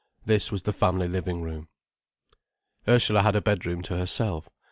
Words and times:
This 0.25 0.51
was 0.51 0.63
the 0.63 0.73
family 0.73 1.07
living 1.07 1.43
room. 1.43 1.67
Ursula 2.87 3.21
had 3.21 3.35
a 3.35 3.39
bedroom 3.41 3.83
to 3.83 3.97
herself. 3.97 4.49